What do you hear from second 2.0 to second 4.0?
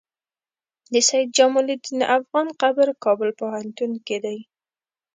افغان قبر کابل پوهنتون